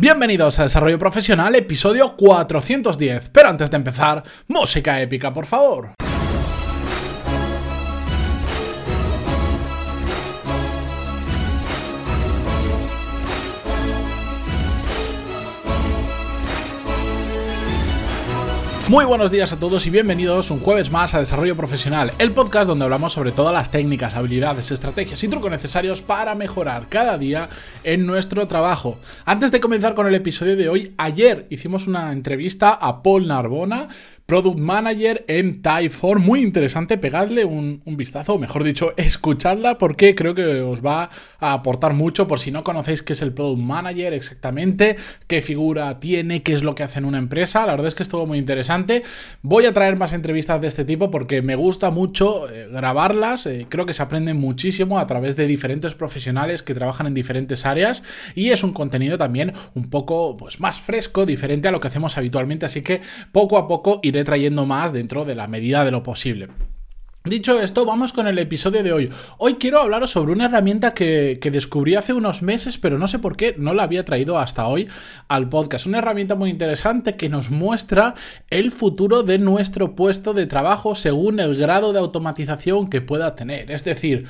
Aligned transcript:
Bienvenidos 0.00 0.60
a 0.60 0.62
Desarrollo 0.62 0.96
Profesional, 0.96 1.56
episodio 1.56 2.14
410. 2.16 3.30
Pero 3.30 3.48
antes 3.48 3.68
de 3.68 3.78
empezar, 3.78 4.22
música 4.46 5.00
épica, 5.02 5.32
por 5.32 5.44
favor. 5.44 5.94
Muy 18.88 19.04
buenos 19.04 19.30
días 19.30 19.52
a 19.52 19.60
todos 19.60 19.86
y 19.86 19.90
bienvenidos 19.90 20.50
un 20.50 20.60
jueves 20.60 20.90
más 20.90 21.12
a 21.12 21.18
Desarrollo 21.18 21.54
Profesional, 21.54 22.10
el 22.18 22.32
podcast 22.32 22.66
donde 22.66 22.86
hablamos 22.86 23.12
sobre 23.12 23.32
todas 23.32 23.52
las 23.52 23.70
técnicas, 23.70 24.14
habilidades, 24.14 24.70
estrategias 24.70 25.22
y 25.22 25.28
trucos 25.28 25.50
necesarios 25.50 26.00
para 26.00 26.34
mejorar 26.34 26.86
cada 26.88 27.18
día 27.18 27.50
en 27.84 28.06
nuestro 28.06 28.48
trabajo. 28.48 28.98
Antes 29.26 29.52
de 29.52 29.60
comenzar 29.60 29.94
con 29.94 30.06
el 30.06 30.14
episodio 30.14 30.56
de 30.56 30.70
hoy, 30.70 30.94
ayer 30.96 31.46
hicimos 31.50 31.86
una 31.86 32.12
entrevista 32.12 32.72
a 32.72 33.02
Paul 33.02 33.28
Narbona, 33.28 33.88
Product 34.28 34.58
Manager 34.58 35.24
en 35.26 35.62
Typeform. 35.62 36.22
Muy 36.22 36.42
interesante, 36.42 36.98
pegadle 36.98 37.46
un, 37.46 37.80
vistazo, 37.86 38.36
mejor 38.38 38.62
dicho, 38.62 38.92
escuchadla 38.98 39.78
porque 39.78 40.14
creo 40.14 40.34
que 40.34 40.60
os 40.60 40.84
va 40.84 41.08
a 41.40 41.52
aportar 41.54 41.94
mucho 41.94 42.28
por 42.28 42.38
si 42.38 42.50
no 42.50 42.62
conocéis 42.62 43.02
qué 43.02 43.14
es 43.14 43.22
el 43.22 43.32
Product 43.32 43.62
Manager 43.62 44.12
exactamente, 44.12 44.96
qué 45.26 45.40
figura 45.40 45.98
tiene, 45.98 46.42
qué 46.42 46.52
es 46.52 46.62
lo 46.62 46.74
que 46.74 46.82
hace 46.82 46.98
en 46.98 47.06
una 47.06 47.16
empresa. 47.16 47.64
La 47.64 47.72
verdad 47.72 47.86
es 47.86 47.94
que 47.94 48.02
es 48.02 48.10
todo 48.10 48.26
muy 48.26 48.36
interesante. 48.36 49.02
Voy 49.40 49.64
a 49.64 49.72
traer 49.72 49.96
más 49.96 50.12
entrevistas 50.12 50.60
de 50.60 50.68
este 50.68 50.84
tipo 50.84 51.10
porque 51.10 51.40
me 51.40 51.54
gusta 51.54 51.90
mucho 51.90 52.50
eh, 52.50 52.68
grabarlas. 52.70 53.46
Eh, 53.46 53.64
creo 53.70 53.86
que 53.86 53.94
se 53.94 54.02
aprende 54.02 54.34
muchísimo 54.34 54.98
a 54.98 55.06
través 55.06 55.36
de 55.36 55.46
diferentes 55.46 55.94
profesionales 55.94 56.62
que 56.62 56.74
trabajan 56.74 57.06
en 57.06 57.14
diferentes 57.14 57.64
áreas 57.64 58.02
y 58.34 58.50
es 58.50 58.62
un 58.62 58.74
contenido 58.74 59.16
también 59.16 59.54
un 59.74 59.88
poco 59.88 60.36
pues, 60.36 60.60
más 60.60 60.78
fresco, 60.78 61.24
diferente 61.24 61.68
a 61.68 61.70
lo 61.70 61.80
que 61.80 61.88
hacemos 61.88 62.18
habitualmente. 62.18 62.66
Así 62.66 62.82
que 62.82 63.00
poco 63.32 63.56
a 63.56 63.66
poco 63.66 64.00
iré 64.02 64.17
trayendo 64.24 64.66
más 64.66 64.92
dentro 64.92 65.24
de 65.24 65.34
la 65.34 65.48
medida 65.48 65.84
de 65.84 65.90
lo 65.90 66.02
posible. 66.02 66.48
Dicho 67.28 67.60
esto, 67.60 67.84
vamos 67.84 68.14
con 68.14 68.26
el 68.26 68.38
episodio 68.38 68.82
de 68.82 68.92
hoy. 68.92 69.10
Hoy 69.36 69.56
quiero 69.56 69.80
hablaros 69.80 70.12
sobre 70.12 70.32
una 70.32 70.46
herramienta 70.46 70.94
que, 70.94 71.38
descubrí 71.52 71.94
hace 71.94 72.14
unos 72.14 72.42
meses, 72.42 72.78
pero 72.78 72.98
no 72.98 73.06
sé 73.06 73.18
por 73.18 73.36
qué 73.36 73.54
no 73.58 73.74
la 73.74 73.82
había 73.82 74.04
traído 74.04 74.38
hasta 74.38 74.66
hoy 74.66 74.88
al 75.26 75.48
podcast. 75.50 75.84
Una 75.84 75.98
herramienta 75.98 76.36
muy 76.36 76.48
interesante 76.48 77.16
que 77.16 77.28
nos 77.28 77.50
muestra 77.50 78.14
el 78.48 78.70
futuro 78.70 79.24
de 79.24 79.38
nuestro 79.38 79.94
puesto 79.94 80.32
de 80.32 80.46
trabajo 80.46 80.94
según 80.94 81.40
el 81.40 81.58
grado 81.58 81.92
de 81.92 81.98
automatización 81.98 82.88
que 82.88 83.02
pueda 83.02 83.34
tener. 83.34 83.70
Es 83.70 83.84
decir, 83.84 84.26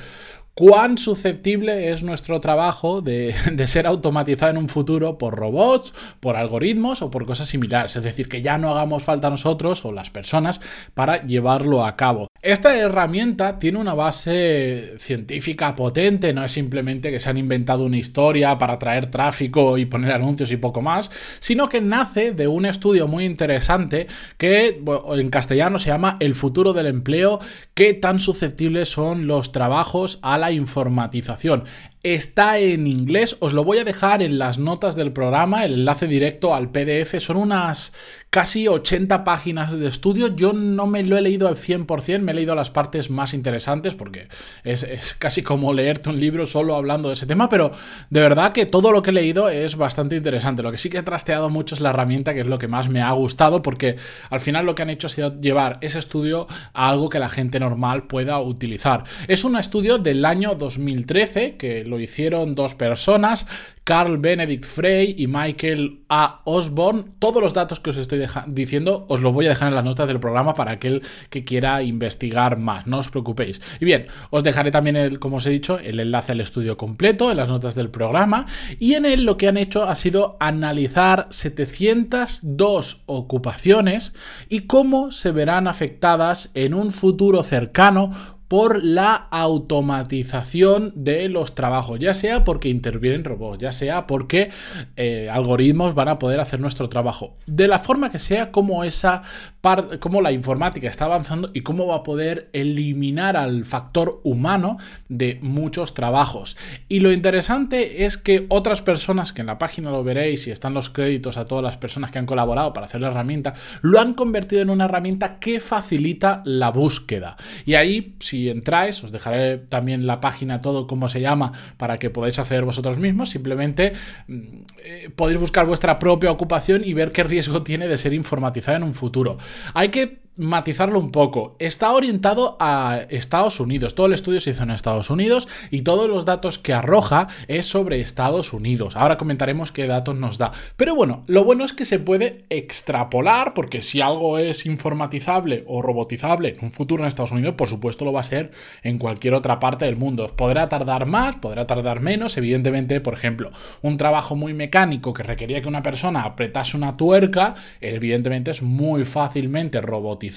cuán 0.59 0.97
susceptible 0.97 1.93
es 1.93 2.03
nuestro 2.03 2.41
trabajo 2.41 3.01
de, 3.01 3.33
ser 3.65 3.87
automatizado 3.87 4.51
en 4.51 4.57
un 4.57 4.67
futuro 4.67 5.17
por 5.17 5.35
robots, 5.35 5.93
por 6.19 6.35
algoritmos 6.35 7.01
o 7.01 7.09
por 7.09 7.25
cosas 7.25 7.47
similares. 7.47 7.95
Es 7.95 8.03
decir, 8.03 8.27
que 8.27 8.41
ya 8.41 8.57
no 8.57 8.69
hagamos 8.69 9.03
falta 9.03 9.29
nosotros 9.29 9.85
o 9.85 9.93
las 9.93 10.09
personas 10.09 10.59
para 10.93 11.25
llevarlo 11.25 11.85
a 11.85 11.95
cabo. 11.95 12.27
Esta 12.41 12.77
herramienta 12.77 13.57
tiene 13.57 13.79
una 13.79 13.93
base 13.93 14.95
científica 14.97 15.75
potente, 15.75 16.33
no 16.33 16.43
es 16.43 16.51
simplemente 16.51 17.11
que 17.11 17.19
se 17.19 17.29
han 17.29 17.37
inventado 17.37 17.85
una 17.85 17.97
historia 17.97 18.57
para 18.57 18.73
atraer 18.73 19.05
tráfico 19.07 19.77
y 19.77 19.85
poner 19.85 20.11
anuncios 20.11 20.51
y 20.51 20.57
poco 20.57 20.81
más, 20.81 21.09
sino 21.39 21.69
que 21.69 21.79
nace 21.79 22.31
de 22.33 22.47
un 22.47 22.65
estudio 22.65 23.07
muy 23.07 23.25
interesante 23.25 24.07
que 24.37 24.81
en 25.13 25.29
castellano 25.29 25.79
se 25.79 25.89
llama 25.89 26.17
El 26.19 26.33
futuro 26.33 26.73
del 26.73 26.87
empleo, 26.87 27.39
qué 27.73 27.93
tan 27.93 28.19
susceptibles 28.19 28.89
son 28.89 29.27
los 29.27 29.51
trabajos 29.51 30.19
a 30.21 30.37
la 30.37 30.48
informatización 30.51 31.63
está 32.03 32.59
en 32.59 32.87
inglés. 32.87 33.37
Os 33.39 33.53
lo 33.53 33.63
voy 33.63 33.79
a 33.79 33.83
dejar 33.83 34.21
en 34.21 34.39
las 34.39 34.57
notas 34.57 34.95
del 34.95 35.11
programa, 35.11 35.65
el 35.65 35.73
enlace 35.73 36.07
directo 36.07 36.55
al 36.55 36.71
PDF. 36.71 37.19
Son 37.19 37.37
unas 37.37 37.93
casi 38.29 38.67
80 38.67 39.23
páginas 39.23 39.77
de 39.77 39.87
estudio. 39.87 40.35
Yo 40.35 40.53
no 40.53 40.87
me 40.87 41.03
lo 41.03 41.17
he 41.17 41.21
leído 41.21 41.47
al 41.47 41.55
100%, 41.55 42.19
me 42.19 42.31
he 42.31 42.35
leído 42.35 42.55
las 42.55 42.69
partes 42.69 43.09
más 43.09 43.33
interesantes 43.33 43.95
porque 43.95 44.27
es, 44.63 45.15
casi 45.17 45.41
como 45.41 45.73
leerte 45.73 46.09
un 46.09 46.19
libro 46.19 46.45
solo 46.45 46.75
hablando 46.75 47.09
de 47.09 47.15
ese 47.15 47.25
tema, 47.25 47.49
pero 47.49 47.71
de 48.09 48.21
verdad 48.21 48.51
que 48.51 48.65
todo 48.65 48.91
lo 48.91 49.01
que 49.01 49.09
he 49.09 49.13
leído 49.13 49.49
es 49.49 49.75
bastante 49.75 50.15
interesante. 50.15 50.63
Lo 50.63 50.71
que 50.71 50.77
sí 50.77 50.89
que 50.89 50.99
he 50.99 51.03
trasteado 51.03 51.49
mucho 51.49 51.75
es 51.75 51.81
la 51.81 51.89
herramienta, 51.89 52.33
que 52.33 52.41
es 52.41 52.47
lo 52.47 52.59
que 52.59 52.67
más 52.67 52.89
me 52.89 53.01
ha 53.01 53.11
gustado, 53.11 53.61
porque 53.61 53.95
al 54.29 54.39
final 54.39 54.65
lo 54.65 54.75
que 54.75 54.83
han 54.83 54.89
hecho 54.89 55.07
ha 55.07 55.11
sido 55.11 55.39
llevar 55.41 55.77
ese 55.81 55.99
estudio 55.99 56.47
a 56.73 56.89
algo 56.89 57.09
que 57.09 57.19
la 57.19 57.29
gente 57.29 57.59
normal 57.59 58.03
pueda 58.03 58.39
utilizar. 58.39 59.03
Es 59.27 59.43
un 59.43 59.57
estudio 59.57 59.97
del 59.97 60.23
año 60.23 60.55
2013 60.55 61.57
que 61.57 61.83
lo 61.89 61.99
hicieron 61.99 62.55
dos 62.55 62.75
personas, 62.75 63.45
Carl 63.83 64.19
Benedict 64.19 64.65
Frey 64.65 65.15
y 65.17 65.25
Michael 65.25 66.01
A. 66.09 66.41
Osborne. 66.45 67.05
Todos 67.17 67.41
los 67.41 67.53
datos 67.53 67.79
que 67.79 67.89
os 67.89 67.97
estoy 67.97 68.23
diciendo 68.47 69.07
os 69.09 69.19
los 69.21 69.33
voy 69.33 69.47
a 69.47 69.49
dejar 69.49 69.69
en 69.69 69.75
las 69.75 69.83
notas 69.83 70.07
del 70.07 70.19
programa 70.19 70.53
para 70.53 70.73
aquel 70.73 71.01
que 71.29 71.43
quiera 71.43 71.81
investigar 71.81 72.57
más, 72.57 72.85
no 72.85 72.99
os 72.99 73.09
preocupéis. 73.09 73.59
Y 73.79 73.85
bien, 73.85 74.05
os 74.29 74.43
dejaré 74.43 74.69
también, 74.69 74.95
el, 74.95 75.19
como 75.19 75.37
os 75.37 75.45
he 75.47 75.49
dicho, 75.49 75.79
el 75.79 75.99
enlace 75.99 76.33
al 76.33 76.41
estudio 76.41 76.77
completo 76.77 77.31
en 77.31 77.37
las 77.37 77.49
notas 77.49 77.73
del 77.73 77.89
programa. 77.89 78.45
Y 78.79 78.93
en 78.93 79.05
él 79.05 79.23
lo 79.23 79.37
que 79.37 79.47
han 79.47 79.57
hecho 79.57 79.83
ha 79.83 79.95
sido 79.95 80.37
analizar 80.39 81.27
702 81.31 83.01
ocupaciones 83.07 84.13
y 84.49 84.61
cómo 84.61 85.11
se 85.11 85.31
verán 85.31 85.67
afectadas 85.67 86.51
en 86.53 86.73
un 86.73 86.91
futuro 86.91 87.43
cercano 87.43 88.38
por 88.49 88.83
la 88.83 89.13
automatización 89.29 90.91
de 90.95 91.29
los 91.29 91.53
trabajos, 91.53 91.99
ya 91.99 92.15
sea 92.15 92.43
porque 92.43 92.67
intervienen 92.67 93.23
robots, 93.23 93.59
ya 93.59 93.71
sea 93.71 94.07
porque 94.07 94.49
eh, 94.97 95.29
algoritmos 95.31 95.93
van 95.93 96.09
a 96.09 96.17
poder 96.17 96.39
hacer 96.39 96.59
nuestro 96.59 96.89
trabajo. 96.89 97.37
De 97.45 97.67
la 97.67 97.77
forma 97.77 98.09
que 98.09 98.17
sea, 98.17 98.51
como 98.51 98.83
esa 98.83 99.21
parte, 99.61 99.99
como 99.99 100.21
la 100.21 100.31
informática 100.31 100.89
está 100.89 101.05
avanzando 101.05 101.51
y 101.53 101.61
cómo 101.61 101.85
va 101.85 101.97
a 101.97 102.03
poder 102.03 102.49
eliminar 102.53 103.37
al 103.37 103.65
factor 103.65 104.19
humano 104.23 104.77
de 105.09 105.37
muchos 105.43 105.93
trabajos. 105.93 106.57
Y 106.87 107.01
lo 107.01 107.11
interesante 107.11 108.05
es 108.05 108.17
que 108.17 108.47
otras 108.49 108.81
personas, 108.81 109.31
que 109.31 109.41
en 109.41 109.47
la 109.47 109.59
página 109.59 109.91
lo 109.91 110.03
veréis 110.03 110.47
y 110.47 110.51
están 110.51 110.73
los 110.73 110.89
créditos 110.89 111.37
a 111.37 111.45
todas 111.45 111.63
las 111.63 111.77
personas 111.77 112.09
que 112.09 112.17
han 112.17 112.25
colaborado 112.25 112.73
para 112.73 112.87
hacer 112.87 113.01
la 113.01 113.09
herramienta, 113.09 113.53
lo 113.83 113.99
han 113.99 114.15
convertido 114.15 114.63
en 114.63 114.71
una 114.71 114.85
herramienta 114.85 115.37
que 115.37 115.59
facilita 115.59 116.41
la 116.45 116.71
búsqueda. 116.71 117.37
Y 117.63 117.75
ahí, 117.75 118.15
si 118.19 118.38
entráis, 118.47 119.03
os 119.03 119.11
dejaré 119.11 119.57
también 119.57 120.07
la 120.07 120.21
página, 120.21 120.61
todo 120.61 120.87
cómo 120.87 121.09
se 121.09 121.19
llama, 121.19 121.51
para 121.75 121.99
que 121.99 122.09
podáis 122.09 122.39
hacer 122.39 122.63
vosotros 122.63 122.97
mismos. 122.97 123.29
Simplemente 123.29 123.91
mm, 124.27 124.37
eh, 124.85 125.09
podéis 125.13 125.39
buscar 125.39 125.65
vuestra 125.65 125.99
propia 125.99 126.31
ocupación 126.31 126.83
y 126.85 126.93
ver 126.93 127.11
qué 127.11 127.23
riesgo 127.23 127.63
tiene 127.69 127.87
de 127.87 127.97
ser 127.97 128.13
informatizada 128.13 128.77
en 128.77 128.83
un 128.83 128.93
futuro. 128.93 129.37
Hay 129.73 129.89
que 129.89 130.28
matizarlo 130.39 130.99
un 130.99 131.11
poco. 131.11 131.55
Está 131.59 131.91
orientado 131.91 132.55
a 132.59 133.01
Estados 133.09 133.59
Unidos. 133.59 133.93
Todo 133.93 134.07
el 134.07 134.13
estudio 134.13 134.39
se 134.39 134.51
hizo 134.51 134.63
en 134.63 134.71
Estados 134.71 135.09
Unidos 135.09 135.47
y 135.69 135.81
todos 135.81 136.09
los 136.09 136.23
datos 136.23 136.57
que 136.57 136.73
arroja 136.73 137.27
es 137.47 137.65
sobre 137.65 137.99
Estados 137.99 138.53
Unidos. 138.53 138.95
Ahora 138.95 139.17
comentaremos 139.17 139.73
qué 139.73 139.85
datos 139.85 140.15
nos 140.15 140.37
da. 140.37 140.51
Pero 140.77 140.95
bueno, 140.95 141.23
lo 141.27 141.43
bueno 141.43 141.65
es 141.65 141.73
que 141.73 141.83
se 141.83 141.99
puede 141.99 142.45
extrapolar 142.49 143.53
porque 143.53 143.81
si 143.81 143.99
algo 143.99 144.37
es 144.37 144.65
informatizable 144.65 145.65
o 145.67 145.81
robotizable 145.81 146.55
en 146.57 146.65
un 146.65 146.71
futuro 146.71 147.03
en 147.03 147.09
Estados 147.09 147.31
Unidos, 147.31 147.55
por 147.55 147.67
supuesto 147.67 148.05
lo 148.05 148.13
va 148.13 148.21
a 148.21 148.23
ser 148.23 148.51
en 148.81 148.97
cualquier 148.97 149.33
otra 149.33 149.59
parte 149.59 149.85
del 149.85 149.97
mundo. 149.97 150.33
Podrá 150.37 150.69
tardar 150.69 151.05
más, 151.05 151.35
podrá 151.35 151.67
tardar 151.67 151.99
menos. 151.99 152.37
Evidentemente, 152.37 153.01
por 153.01 153.13
ejemplo, 153.13 153.51
un 153.81 153.97
trabajo 153.97 154.37
muy 154.37 154.53
mecánico 154.53 155.11
que 155.11 155.23
requería 155.23 155.61
que 155.61 155.67
una 155.67 155.83
persona 155.83 156.21
apretase 156.21 156.77
una 156.77 156.95
tuerca, 156.95 157.55
evidentemente 157.81 158.51
es 158.51 158.61
muy 158.61 159.03
fácilmente 159.03 159.81
robotizable 159.81 160.28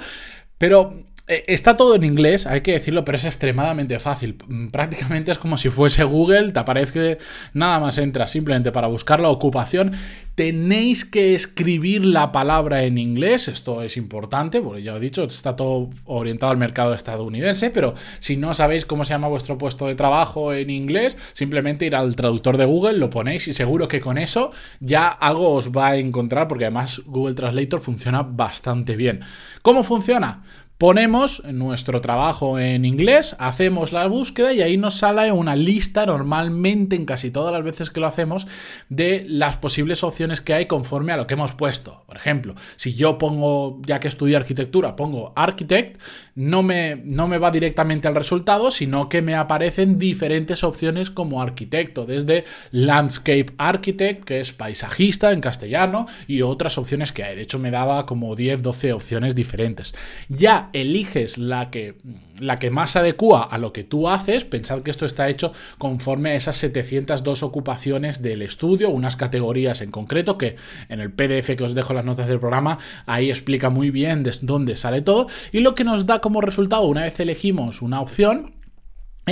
Pero 0.57 1.03
Está 1.29 1.75
todo 1.77 1.93
en 1.93 2.03
inglés, 2.03 2.47
hay 2.47 2.61
que 2.61 2.71
decirlo, 2.71 3.05
pero 3.05 3.15
es 3.15 3.23
extremadamente 3.23 3.99
fácil. 3.99 4.35
Mm, 4.47 4.69
prácticamente 4.69 5.31
es 5.31 5.37
como 5.37 5.59
si 5.59 5.69
fuese 5.69 6.03
Google, 6.03 6.51
te 6.51 6.57
aparece 6.57 7.19
nada 7.53 7.79
más 7.79 7.99
entras 7.99 8.31
simplemente 8.31 8.71
para 8.71 8.87
buscar 8.87 9.19
la 9.19 9.29
ocupación. 9.29 9.91
Tenéis 10.33 11.05
que 11.05 11.35
escribir 11.35 12.03
la 12.03 12.31
palabra 12.31 12.83
en 12.83 12.97
inglés, 12.97 13.47
esto 13.47 13.83
es 13.83 13.95
importante, 13.95 14.59
porque 14.59 14.81
ya 14.81 14.95
he 14.95 14.99
dicho, 14.99 15.25
está 15.25 15.55
todo 15.55 15.91
orientado 16.05 16.51
al 16.51 16.57
mercado 16.57 16.95
estadounidense, 16.95 17.69
pero 17.69 17.93
si 18.17 18.35
no 18.35 18.55
sabéis 18.55 18.87
cómo 18.87 19.05
se 19.05 19.13
llama 19.13 19.27
vuestro 19.27 19.59
puesto 19.59 19.85
de 19.85 19.93
trabajo 19.93 20.51
en 20.51 20.71
inglés, 20.71 21.15
simplemente 21.33 21.85
ir 21.85 21.95
al 21.95 22.15
traductor 22.15 22.57
de 22.57 22.65
Google, 22.65 22.97
lo 22.97 23.11
ponéis 23.11 23.47
y 23.47 23.53
seguro 23.53 23.87
que 23.87 24.01
con 24.01 24.17
eso 24.17 24.49
ya 24.79 25.09
algo 25.09 25.53
os 25.53 25.69
va 25.69 25.89
a 25.89 25.97
encontrar, 25.97 26.47
porque 26.47 26.65
además 26.65 27.03
Google 27.05 27.35
Translator 27.35 27.79
funciona 27.81 28.23
bastante 28.23 28.95
bien. 28.95 29.19
¿Cómo 29.61 29.83
funciona? 29.83 30.41
Ponemos 30.79 31.43
nuestro 31.43 31.99
trabajo 31.99 32.57
en 32.57 32.85
inglés, 32.85 33.35
hacemos 33.37 33.91
la 33.91 34.07
búsqueda 34.07 34.53
y 34.53 34.61
ahí 34.61 34.77
nos 34.77 34.95
sale 34.95 35.29
una 35.33 35.57
lista 35.57 36.05
normalmente 36.05 36.95
en 36.95 37.03
casi 37.03 37.31
todas 37.31 37.51
las 37.51 37.65
veces 37.65 37.89
que 37.89 37.99
lo 37.99 38.07
hacemos 38.07 38.47
de 38.87 39.25
las 39.27 39.57
posibles 39.57 40.05
opciones 40.05 40.39
que 40.39 40.53
hay 40.53 40.67
conforme 40.67 41.11
a 41.11 41.17
lo 41.17 41.27
que 41.27 41.33
hemos 41.33 41.53
puesto. 41.53 42.05
Por 42.05 42.15
ejemplo, 42.15 42.55
si 42.77 42.93
yo 42.93 43.17
pongo, 43.17 43.81
ya 43.85 43.99
que 43.99 44.07
estudio 44.07 44.37
arquitectura, 44.37 44.95
pongo 44.95 45.33
architect, 45.35 45.99
no 46.35 46.63
me, 46.63 46.95
no 47.03 47.27
me 47.27 47.39
va 47.39 47.51
directamente 47.51 48.07
al 48.07 48.15
resultado, 48.15 48.71
sino 48.71 49.09
que 49.09 49.21
me 49.21 49.35
aparecen 49.35 49.99
diferentes 49.99 50.63
opciones 50.63 51.09
como 51.09 51.41
arquitecto, 51.41 52.05
desde 52.05 52.45
landscape 52.71 53.47
architect, 53.57 54.23
que 54.23 54.39
es 54.39 54.53
paisajista 54.53 55.33
en 55.33 55.41
castellano, 55.41 56.05
y 56.25 56.41
otras 56.41 56.77
opciones 56.77 57.11
que 57.11 57.25
hay. 57.25 57.35
De 57.35 57.41
hecho, 57.41 57.59
me 57.59 57.69
daba 57.69 58.05
como 58.05 58.37
10, 58.37 58.61
12 58.61 58.93
opciones 58.93 59.35
diferentes. 59.35 59.93
Ya 60.29 60.68
eliges 60.73 61.37
la 61.37 61.69
que, 61.69 61.95
la 62.39 62.57
que 62.57 62.69
más 62.69 62.95
adecua 62.95 63.43
a 63.43 63.57
lo 63.57 63.73
que 63.73 63.83
tú 63.83 64.09
haces, 64.09 64.45
pensad 64.45 64.81
que 64.81 64.91
esto 64.91 65.05
está 65.05 65.29
hecho 65.29 65.51
conforme 65.77 66.31
a 66.31 66.35
esas 66.35 66.57
702 66.57 67.43
ocupaciones 67.43 68.21
del 68.21 68.41
estudio, 68.41 68.89
unas 68.89 69.15
categorías 69.15 69.81
en 69.81 69.91
concreto 69.91 70.37
que 70.37 70.55
en 70.89 70.99
el 70.99 71.11
PDF 71.11 71.55
que 71.55 71.63
os 71.63 71.75
dejo 71.75 71.93
las 71.93 72.05
notas 72.05 72.27
del 72.27 72.39
programa, 72.39 72.77
ahí 73.05 73.29
explica 73.29 73.69
muy 73.69 73.89
bien 73.89 74.23
de 74.23 74.35
dónde 74.41 74.77
sale 74.77 75.01
todo 75.01 75.27
y 75.51 75.59
lo 75.59 75.75
que 75.75 75.83
nos 75.83 76.05
da 76.05 76.19
como 76.19 76.41
resultado 76.41 76.83
una 76.83 77.03
vez 77.03 77.19
elegimos 77.19 77.81
una 77.81 78.01
opción 78.01 78.58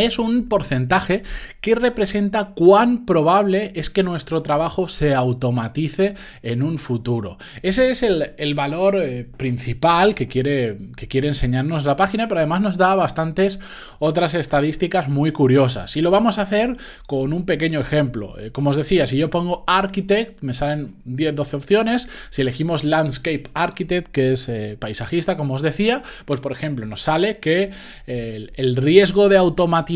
es 0.06 0.20
un 0.20 0.48
porcentaje 0.48 1.24
que 1.62 1.76
representa 1.76 2.54
cuán 2.56 3.06
probable 3.06 3.72
es 3.76 3.90
que 3.90 4.04
nuestro 4.04 4.42
trabajo 4.42 4.88
se 4.88 5.14
automatice 5.14 6.16
en 6.42 6.64
un 6.64 6.78
futuro. 6.78 7.38
Ese 7.62 7.90
es 7.90 8.04
el, 8.04 8.56
valor 8.56 8.98
eh, 9.02 9.28
principal 9.38 10.16
que 10.16 10.28
quiere, 10.28 10.78
que 10.96 11.08
quiere 11.08 11.28
enseñarnos 11.28 11.86
la 11.86 11.96
página, 11.96 12.28
pero 12.28 12.40
además 12.40 12.62
nos 12.62 12.78
da 12.78 12.96
bastantes 12.96 13.60
otras 14.00 14.34
estadísticas 14.34 15.10
muy 15.10 15.32
curiosas. 15.32 15.96
Y 15.98 16.02
lo 16.02 16.12
vamos 16.12 16.40
a 16.40 16.44
hacer 16.44 16.78
con 17.06 17.34
un 17.34 17.46
pequeño 17.46 17.80
ejemplo. 17.80 18.38
Eh, 18.40 18.52
como 18.52 18.72
os 18.72 18.76
decía, 18.76 19.08
si 19.08 19.18
yo 19.18 19.30
pongo 19.30 19.64
Architect, 19.68 20.42
me 20.42 20.54
salen 20.54 20.96
10-12 21.06 21.54
opciones. 21.56 22.10
Si 22.30 22.42
elegimos 22.42 22.84
Landscape 22.84 23.44
Architect, 23.54 24.12
que 24.12 24.34
es 24.34 24.50
eh, 24.50 24.78
paisajista, 24.80 25.38
como 25.38 25.56
os 25.56 25.62
decía, 25.62 26.04
pues 26.26 26.40
por 26.40 26.52
ejemplo 26.52 26.86
nos 26.86 27.02
sale 27.02 27.38
que 27.38 27.72
el 28.08 28.76
riesgo 28.76 29.30
de 29.30 29.38
automatización 29.38 29.87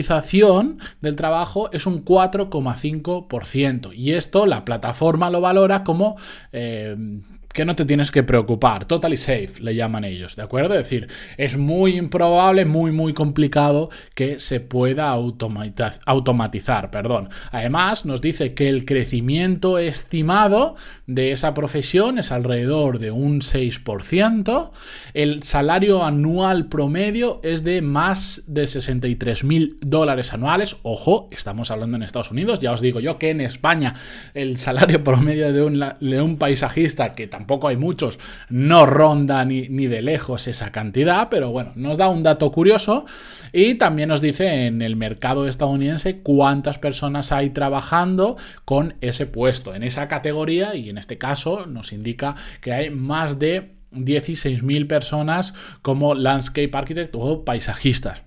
del 1.01 1.15
trabajo 1.15 1.71
es 1.71 1.85
un 1.85 2.03
4,5%. 2.03 3.93
Y 3.93 4.13
esto 4.13 4.45
la 4.45 4.65
plataforma 4.65 5.29
lo 5.29 5.41
valora 5.41 5.83
como 5.83 6.17
eh, 6.51 6.95
que 7.53 7.65
no 7.65 7.75
te 7.75 7.86
tienes 7.86 8.12
que 8.12 8.24
preocupar. 8.24 8.86
Totally 8.86 9.18
safe, 9.18 9.53
le 9.59 9.75
llaman 9.75 10.06
ellos, 10.06 10.36
¿de 10.36 10.44
acuerdo? 10.44 10.75
Es 10.75 10.83
decir, 10.83 11.07
es 11.38 11.57
muy 11.57 11.98
improbable, 11.98 12.65
muy, 12.65 12.92
muy 12.92 13.13
complicado 13.13 13.89
que 14.15 14.39
se 14.39 14.59
pueda 14.59 15.09
automatizar. 15.09 16.92
Perdón. 16.92 17.30
Además, 17.51 18.06
nos 18.06 18.21
dice 18.21 18.53
que 18.53 18.69
el 18.69 18.86
crecimiento 18.86 19.77
estimado 19.77 20.75
de 21.07 21.31
esa 21.31 21.53
profesión 21.53 22.19
es 22.19 22.31
alrededor 22.31 23.00
de 23.00 23.12
un 23.12 23.42
6%. 23.42 24.71
El 25.13 25.44
salario 25.44 26.03
anual 26.03 26.68
promedio 26.68 27.42
es 27.44 27.63
de 27.63 27.81
más 27.81 28.44
de 28.48 28.68
63 28.68 29.44
mil 29.44 29.77
dólares 29.81 30.33
anuales. 30.33 30.77
Ojo, 30.83 31.30
estamos 31.31 31.71
hablando 31.71 31.98
en 31.98 32.03
Estados 32.03 32.31
Unidos. 32.31 32.59
Ya 32.59 32.71
os 32.71 32.81
digo 32.81 33.00
yo 33.00 33.18
que 33.18 33.30
en 33.30 33.42
España 33.42 33.95
el 34.33 34.57
salario 34.57 35.03
promedio 35.03 35.51
de 35.51 35.63
un, 35.63 35.83
de 36.00 36.21
un 36.21 36.38
paisajista 36.38 37.13
que 37.13 37.27
también 37.27 37.40
tampoco 37.41 37.69
hay 37.69 37.77
muchos, 37.77 38.19
no 38.49 38.85
ronda 38.85 39.43
ni, 39.45 39.67
ni 39.67 39.88
de 39.88 40.03
lejos 40.03 40.47
esa 40.47 40.71
cantidad, 40.71 41.27
pero 41.29 41.49
bueno, 41.49 41.71
nos 41.75 41.97
da 41.97 42.07
un 42.07 42.21
dato 42.21 42.51
curioso 42.51 43.05
y 43.51 43.75
también 43.75 44.09
nos 44.09 44.21
dice 44.21 44.67
en 44.67 44.83
el 44.83 44.95
mercado 44.95 45.47
estadounidense 45.47 46.19
cuántas 46.19 46.77
personas 46.77 47.31
hay 47.31 47.49
trabajando 47.49 48.38
con 48.63 48.93
ese 49.01 49.25
puesto, 49.25 49.73
en 49.73 49.81
esa 49.81 50.07
categoría 50.07 50.75
y 50.75 50.91
en 50.91 50.99
este 50.99 51.17
caso 51.17 51.65
nos 51.65 51.93
indica 51.93 52.35
que 52.61 52.73
hay 52.73 52.91
más 52.91 53.39
de 53.39 53.71
16.000 53.91 54.88
personas 54.88 55.55
como 55.81 56.13
landscape 56.13 56.69
architect 56.73 57.15
o 57.17 57.43
paisajistas. 57.43 58.21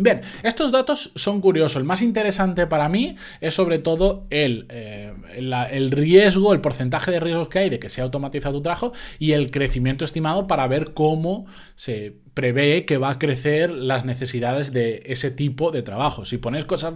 Bien, 0.00 0.20
estos 0.42 0.70
datos 0.70 1.10
son 1.16 1.40
curiosos. 1.40 1.76
El 1.76 1.84
más 1.84 2.02
interesante 2.02 2.66
para 2.66 2.88
mí 2.88 3.16
es 3.40 3.54
sobre 3.54 3.78
todo 3.78 4.26
el, 4.30 4.66
eh, 4.68 5.12
el, 5.34 5.90
riesgo, 5.90 6.52
el 6.52 6.60
porcentaje 6.60 7.10
de 7.10 7.20
riesgos 7.20 7.48
que 7.48 7.58
hay 7.58 7.70
de 7.70 7.78
que 7.78 7.90
se 7.90 8.00
automatiza 8.00 8.52
tu 8.52 8.62
trabajo 8.62 8.92
y 9.18 9.32
el 9.32 9.50
crecimiento 9.50 10.04
estimado 10.04 10.46
para 10.46 10.66
ver 10.68 10.92
cómo 10.94 11.46
se 11.74 12.16
prevé 12.34 12.84
que 12.84 12.98
va 12.98 13.10
a 13.10 13.18
crecer 13.18 13.70
las 13.70 14.04
necesidades 14.04 14.72
de 14.72 15.02
ese 15.06 15.32
tipo 15.32 15.72
de 15.72 15.82
trabajo. 15.82 16.24
Si 16.24 16.38
ponéis 16.38 16.64
cosas 16.64 16.94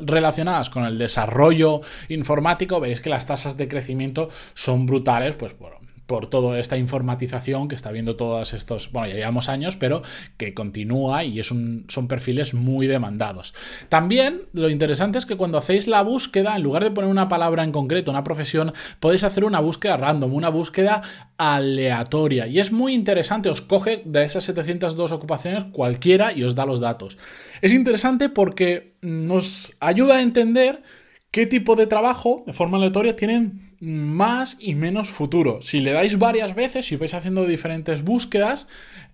relacionadas 0.00 0.70
con 0.70 0.84
el 0.84 0.96
desarrollo 0.96 1.82
informático, 2.08 2.80
veréis 2.80 3.02
que 3.02 3.10
las 3.10 3.26
tasas 3.26 3.58
de 3.58 3.68
crecimiento 3.68 4.30
son 4.54 4.86
brutales, 4.86 5.36
pues 5.36 5.58
bueno, 5.58 5.76
por 6.08 6.30
toda 6.30 6.58
esta 6.58 6.78
informatización 6.78 7.68
que 7.68 7.74
está 7.74 7.92
viendo 7.92 8.16
todos 8.16 8.54
estos, 8.54 8.90
bueno, 8.92 9.08
ya 9.08 9.14
llevamos 9.14 9.50
años, 9.50 9.76
pero 9.76 10.00
que 10.38 10.54
continúa 10.54 11.22
y 11.22 11.38
es 11.38 11.50
un, 11.50 11.84
son 11.88 12.08
perfiles 12.08 12.54
muy 12.54 12.86
demandados. 12.86 13.52
También 13.90 14.44
lo 14.54 14.70
interesante 14.70 15.18
es 15.18 15.26
que 15.26 15.36
cuando 15.36 15.58
hacéis 15.58 15.86
la 15.86 16.00
búsqueda, 16.00 16.56
en 16.56 16.62
lugar 16.62 16.82
de 16.82 16.92
poner 16.92 17.10
una 17.10 17.28
palabra 17.28 17.62
en 17.62 17.72
concreto, 17.72 18.10
una 18.10 18.24
profesión, 18.24 18.72
podéis 19.00 19.22
hacer 19.22 19.44
una 19.44 19.60
búsqueda 19.60 19.98
random, 19.98 20.32
una 20.32 20.48
búsqueda 20.48 21.02
aleatoria. 21.36 22.46
Y 22.46 22.58
es 22.58 22.72
muy 22.72 22.94
interesante, 22.94 23.50
os 23.50 23.60
coge 23.60 24.02
de 24.06 24.24
esas 24.24 24.44
702 24.44 25.12
ocupaciones 25.12 25.64
cualquiera 25.72 26.32
y 26.32 26.42
os 26.42 26.54
da 26.54 26.64
los 26.64 26.80
datos. 26.80 27.18
Es 27.60 27.70
interesante 27.70 28.30
porque 28.30 28.94
nos 29.02 29.74
ayuda 29.78 30.16
a 30.16 30.22
entender 30.22 30.82
qué 31.30 31.44
tipo 31.44 31.76
de 31.76 31.86
trabajo 31.86 32.44
de 32.46 32.54
forma 32.54 32.78
aleatoria 32.78 33.14
tienen 33.14 33.67
más 33.80 34.56
y 34.60 34.74
menos 34.74 35.10
futuro. 35.10 35.62
Si 35.62 35.80
le 35.80 35.92
dais 35.92 36.18
varias 36.18 36.54
veces, 36.54 36.86
si 36.86 36.96
vais 36.96 37.14
haciendo 37.14 37.46
diferentes 37.46 38.02
búsquedas, 38.02 38.66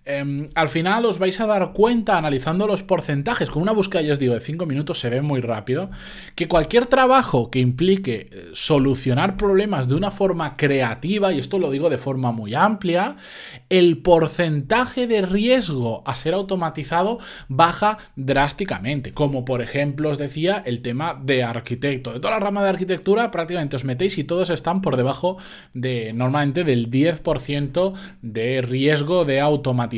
Em, 0.07 0.49
al 0.53 0.69
final 0.69 1.03
os 1.05 1.17
vais 1.17 1.39
a 1.41 1.47
dar 1.47 1.73
cuenta, 1.73 2.15
analizando 2.15 2.67
los 2.67 2.83
porcentajes, 2.83 3.49
con 3.49 3.63
una 3.63 3.71
búsqueda, 3.71 4.03
ya 4.03 4.13
os 4.13 4.19
digo, 4.19 4.35
de 4.35 4.39
5 4.39 4.67
minutos 4.67 4.99
se 4.99 5.09
ve 5.09 5.23
muy 5.23 5.41
rápido, 5.41 5.89
que 6.35 6.47
cualquier 6.47 6.85
trabajo 6.85 7.49
que 7.49 7.57
implique 7.57 8.29
eh, 8.31 8.49
solucionar 8.53 9.35
problemas 9.35 9.89
de 9.89 9.95
una 9.95 10.11
forma 10.11 10.57
creativa, 10.57 11.33
y 11.33 11.39
esto 11.39 11.57
lo 11.57 11.71
digo 11.71 11.89
de 11.89 11.97
forma 11.97 12.31
muy 12.31 12.53
amplia, 12.53 13.15
el 13.69 13.97
porcentaje 13.97 15.07
de 15.07 15.23
riesgo 15.23 16.03
a 16.05 16.15
ser 16.15 16.35
automatizado 16.35 17.17
baja 17.47 17.97
drásticamente. 18.15 19.11
Como 19.11 19.43
por 19.43 19.63
ejemplo 19.63 20.09
os 20.09 20.19
decía 20.19 20.61
el 20.67 20.83
tema 20.83 21.19
de 21.19 21.41
arquitecto. 21.41 22.13
De 22.13 22.19
toda 22.19 22.35
la 22.35 22.39
rama 22.39 22.61
de 22.61 22.69
arquitectura 22.69 23.31
prácticamente 23.31 23.75
os 23.75 23.85
metéis 23.85 24.19
y 24.19 24.23
todos 24.23 24.51
están 24.51 24.83
por 24.83 24.97
debajo 24.97 25.37
de 25.73 26.13
normalmente 26.13 26.63
del 26.63 26.91
10% 26.91 27.93
de 28.21 28.61
riesgo 28.61 29.25
de 29.25 29.39
automatización 29.41 29.94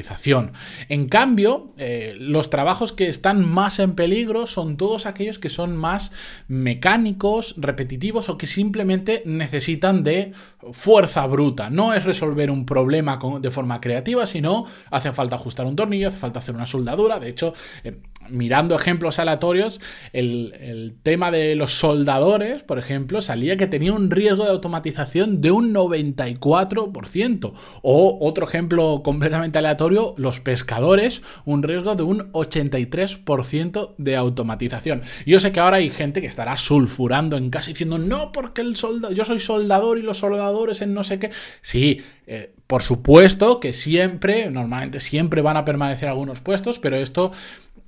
en 0.89 1.07
cambio, 1.07 1.73
eh, 1.77 2.15
los 2.19 2.49
trabajos 2.49 2.93
que 2.93 3.07
están 3.07 3.45
más 3.45 3.79
en 3.79 3.95
peligro 3.95 4.47
son 4.47 4.77
todos 4.77 5.05
aquellos 5.05 5.39
que 5.39 5.49
son 5.49 5.75
más 5.75 6.11
mecánicos, 6.47 7.55
repetitivos 7.57 8.29
o 8.29 8.37
que 8.37 8.47
simplemente 8.47 9.23
necesitan 9.25 10.03
de 10.03 10.33
fuerza 10.73 11.25
bruta. 11.27 11.69
No 11.69 11.93
es 11.93 12.03
resolver 12.03 12.51
un 12.51 12.65
problema 12.65 13.19
de 13.39 13.51
forma 13.51 13.81
creativa, 13.81 14.25
sino 14.25 14.65
hace 14.91 15.11
falta 15.13 15.35
ajustar 15.35 15.65
un 15.65 15.75
tornillo, 15.75 16.07
hace 16.07 16.17
falta 16.17 16.39
hacer 16.39 16.55
una 16.55 16.67
soldadura. 16.67 17.19
De 17.19 17.29
hecho, 17.29 17.53
eh, 17.83 18.01
mirando 18.29 18.75
ejemplos 18.75 19.19
aleatorios, 19.19 19.79
el, 20.13 20.95
tema 21.03 21.31
de 21.31 21.55
los 21.55 21.79
soldadores, 21.79 22.63
por 22.63 22.79
ejemplo, 22.79 23.21
salía 23.21 23.57
que 23.57 23.67
tenía 23.67 23.93
un 23.93 24.11
riesgo 24.11 24.43
de 24.43 24.51
automatización 24.51 25.41
de 25.41 25.51
un 25.51 25.73
94%. 25.73 27.53
O 27.81 28.17
otro 28.21 28.45
ejemplo 28.45 29.01
completamente 29.03 29.59
aleatorio, 29.59 29.86
los 29.89 30.39
pescadores, 30.39 31.21
un 31.45 31.63
riesgo 31.63 31.95
de 31.95 32.03
un 32.03 32.31
83% 32.33 33.95
de 33.97 34.15
automatización. 34.15 35.01
Yo 35.25 35.39
sé 35.39 35.51
que 35.51 35.59
ahora 35.59 35.77
hay 35.77 35.89
gente 35.89 36.21
que 36.21 36.27
estará 36.27 36.57
sulfurando 36.57 37.37
en 37.37 37.49
casa 37.49 37.69
diciendo, 37.69 37.97
no, 37.97 38.31
porque 38.31 38.61
el 38.61 38.75
soldado, 38.75 39.13
yo 39.13 39.25
soy 39.25 39.39
soldador 39.39 39.97
y 39.97 40.01
los 40.01 40.19
soldadores 40.19 40.81
en 40.81 40.93
no 40.93 41.03
sé 41.03 41.19
qué. 41.19 41.31
Sí, 41.61 42.01
eh, 42.25 42.53
por 42.67 42.83
supuesto 42.83 43.59
que 43.59 43.73
siempre, 43.73 44.49
normalmente 44.51 44.99
siempre 44.99 45.41
van 45.41 45.57
a 45.57 45.65
permanecer 45.65 46.09
algunos 46.09 46.41
puestos, 46.41 46.79
pero 46.79 46.97
esto 46.97 47.31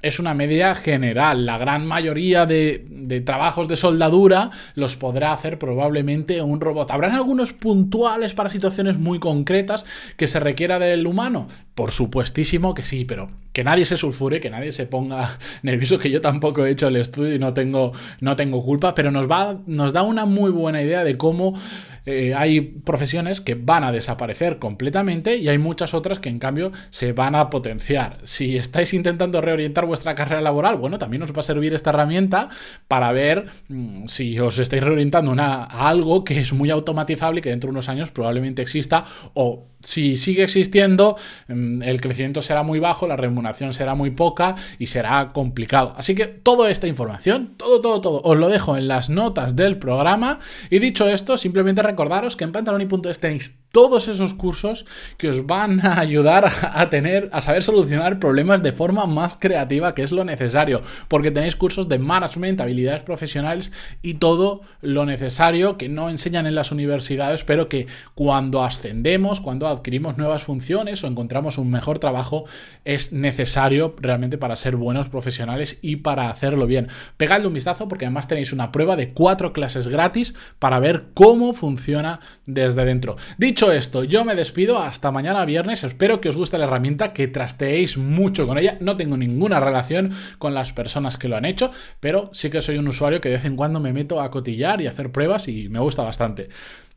es 0.02 0.20
una 0.20 0.34
media 0.34 0.76
general. 0.76 1.46
La 1.46 1.58
gran 1.58 1.86
mayoría 1.86 2.46
de, 2.46 3.24
trabajos 3.26 3.68
de 3.68 3.76
soldadura 3.76 4.52
los 4.76 4.96
podrá 4.96 5.34
hacer 5.34 5.60
probablemente 5.60 6.42
un 6.42 6.62
robot. 6.62 6.92
¿Habrán 6.92 7.14
algunos 7.14 7.54
puntuales 7.54 8.34
para 8.34 8.50
situaciones 8.50 8.98
muy 8.98 9.20
concretas 9.20 9.86
que 10.18 10.28
se 10.28 10.40
requiera 10.40 10.80
del 10.80 11.08
humano? 11.08 11.48
Por 11.76 11.92
supuestísimo 11.92 12.74
que 12.74 12.84
sí, 12.84 13.06
pero 13.06 13.30
que 13.60 13.66
nadie 13.66 13.84
se 13.84 13.98
sulfure, 13.98 14.40
que 14.40 14.50
nadie 14.50 14.72
se 14.72 14.86
ponga 14.86 15.38
nervioso, 15.64 16.00
que 16.00 16.10
yo 16.10 16.22
tampoco 16.22 16.66
he 16.66 16.70
hecho 16.70 16.88
el 16.88 16.96
estudio 16.96 17.36
y 17.36 17.40
no 17.40 17.54
tengo, 17.54 17.92
no 18.22 18.38
tengo 18.38 18.64
culpa, 18.64 18.96
pero 18.96 19.12
nos, 19.12 19.30
va, 19.30 19.58
nos 19.66 19.92
da 19.92 20.02
una 20.02 20.24
muy 20.24 20.50
buena 20.50 20.82
idea 20.82 21.04
de 21.04 21.18
cómo 21.18 21.60
eh, 22.06 22.34
hay 22.34 22.62
profesiones 22.62 23.42
que 23.42 23.56
van 23.56 23.84
a 23.84 23.92
desaparecer 23.92 24.60
completamente 24.60 25.36
y 25.36 25.50
hay 25.50 25.58
muchas 25.58 25.94
otras 25.94 26.20
que 26.20 26.30
en 26.30 26.40
cambio 26.40 26.72
se 26.90 27.12
van 27.12 27.36
a 27.36 27.50
potenciar. 27.50 28.20
Si 28.24 28.56
estáis 28.56 28.94
intentando 28.94 29.42
reorientar 29.42 29.86
vuestra 29.86 30.16
carrera 30.16 30.40
laboral, 30.40 30.78
bueno, 30.78 30.98
también 30.98 31.22
os 31.24 31.36
va 31.36 31.42
a 31.42 31.44
servir 31.44 31.74
esta 31.74 31.90
herramienta 31.90 32.48
para 32.88 33.12
ver 33.12 33.48
mm, 33.68 34.06
si 34.08 34.40
os 34.40 34.58
estáis 34.58 34.84
reorientando 34.84 35.36
a 35.38 35.90
algo 35.90 36.24
que 36.24 36.40
es 36.40 36.54
muy 36.54 36.70
automatizable 36.70 37.40
y 37.40 37.42
que 37.42 37.50
dentro 37.50 37.68
de 37.68 37.72
unos 37.72 37.90
años 37.90 38.10
probablemente 38.10 38.62
exista 38.62 39.04
o 39.34 39.68
si 39.82 40.16
sigue 40.18 40.44
existiendo, 40.44 41.18
mm, 41.48 41.82
el 41.84 42.02
crecimiento 42.02 42.42
será 42.42 42.64
muy 42.64 42.80
bajo, 42.80 43.08
la 43.08 43.16
remuneración 43.16 43.74
será 43.74 43.96
muy 43.96 44.12
poca 44.12 44.56
y 44.78 44.88
será 44.88 45.32
complicado. 45.32 45.94
Así 45.98 46.16
que 46.16 46.26
toda 46.28 46.70
esta 46.70 46.88
información, 46.88 47.54
todo, 47.58 47.82
todo, 47.82 48.02
todo, 48.02 48.22
os 48.24 48.38
lo 48.38 48.50
dejo 48.50 48.78
en 48.78 48.88
las 48.88 49.10
notas 49.10 49.56
del 49.56 49.78
programa. 49.78 50.40
Y 50.70 50.80
dicho 50.80 51.08
esto, 51.08 51.38
simplemente 51.38 51.84
recordaros 51.84 52.36
que 52.36 52.44
en 52.44 52.52
pantaloni.es 52.52 53.20
tenéis 53.20 53.59
todos 53.72 54.08
esos 54.08 54.34
cursos 54.34 54.86
que 55.18 55.30
os 55.30 55.46
van 55.46 55.86
a 55.86 56.00
ayudar 56.00 56.52
a 56.62 56.90
tener, 56.90 57.30
a 57.32 57.42
saber 57.42 57.64
solucionar 57.64 58.20
problemas 58.20 58.64
de 58.64 58.72
forma 58.72 59.06
más 59.06 59.36
creativa, 59.40 59.94
que 59.94 60.04
es 60.04 60.12
lo 60.12 60.24
necesario, 60.24 60.82
porque 61.08 61.32
tenéis 61.32 61.56
cursos 61.56 61.88
de 61.88 62.00
management, 62.00 62.62
habilidades 62.62 63.04
profesionales 63.04 63.72
y 64.02 64.16
todo 64.16 64.62
lo 64.82 65.06
necesario 65.06 65.78
que 65.78 65.90
no 65.90 66.10
enseñan 66.10 66.48
en 66.48 66.56
las 66.56 66.72
universidades, 66.72 67.44
pero 67.44 67.70
que 67.70 67.88
cuando 68.16 68.64
ascendemos, 68.64 69.42
cuando 69.42 69.68
adquirimos 69.68 70.18
nuevas 70.18 70.44
funciones 70.44 71.04
o 71.04 71.08
encontramos 71.08 71.58
un 71.58 71.70
mejor 71.70 72.00
trabajo, 72.00 72.46
es 72.86 73.14
necesario 73.14 73.96
realmente 74.00 74.38
para 74.38 74.56
ser 74.56 74.76
buenos 74.76 75.10
profesionales 75.10 75.80
y 75.82 75.98
para 75.98 76.30
hacerlo 76.30 76.66
bien. 76.66 76.88
Pegadle 77.18 77.48
un 77.48 77.54
vistazo 77.54 77.88
porque 77.88 78.06
además 78.06 78.28
tenéis 78.28 78.54
una 78.54 78.72
prueba 78.72 78.96
de 78.96 79.14
cuatro 79.14 79.54
clases 79.54 79.88
gratis 79.88 80.34
para 80.58 80.80
ver 80.80 81.08
cómo 81.14 81.54
funciona 81.54 82.20
desde 82.46 82.86
dentro. 82.86 83.16
Dicho 83.38 83.59
Dicho 83.60 83.74
esto, 83.74 84.06
yo 84.06 84.24
me 84.24 84.36
despido 84.36 84.80
hasta 84.80 85.12
mañana 85.12 85.44
viernes. 85.44 85.84
Espero 85.84 86.22
que 86.22 86.30
os 86.30 86.38
guste 86.38 86.58
la 86.58 86.64
herramienta, 86.64 87.12
que 87.12 87.28
trasteéis 87.28 87.98
mucho 87.98 88.48
con 88.48 88.58
ella. 88.58 88.78
No 88.80 88.96
tengo 88.96 89.18
ninguna 89.18 89.60
relación 89.60 90.14
con 90.38 90.54
las 90.54 90.72
personas 90.72 91.18
que 91.18 91.28
lo 91.28 91.36
han 91.36 91.44
hecho, 91.44 91.70
pero 92.00 92.30
sí 92.32 92.50
que 92.50 92.62
soy 92.62 92.78
un 92.78 92.88
usuario 92.88 93.20
que 93.20 93.28
de 93.28 93.36
vez 93.36 93.44
en 93.44 93.58
cuando 93.58 93.82
me 93.82 93.92
meto 93.92 94.22
a 94.22 94.32
cotillar 94.32 94.80
y 94.80 94.88
hacer 94.88 95.12
pruebas 95.12 95.50
y 95.50 95.68
me 95.68 95.80
gusta 95.80 96.04
bastante. 96.04 96.48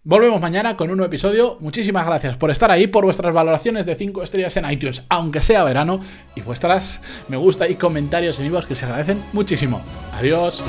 Volvemos 0.04 0.40
mañana 0.40 0.76
con 0.76 0.88
un 0.88 0.98
nuevo 0.98 1.08
episodio. 1.08 1.56
Muchísimas 1.58 2.06
gracias 2.06 2.36
por 2.36 2.52
estar 2.52 2.70
ahí, 2.70 2.86
por 2.86 3.06
vuestras 3.06 3.34
valoraciones 3.34 3.84
de 3.84 3.96
5 3.96 4.22
estrellas 4.22 4.56
en 4.56 4.70
iTunes, 4.70 5.02
aunque 5.08 5.42
sea 5.42 5.64
verano, 5.64 5.98
y 6.36 6.42
vuestras 6.42 7.00
me 7.26 7.38
gusta 7.38 7.68
y 7.68 7.74
comentarios 7.74 8.38
en 8.38 8.44
vivos 8.44 8.66
que 8.66 8.76
se 8.76 8.84
agradecen 8.84 9.20
muchísimo. 9.32 9.82
Adiós. 10.12 10.62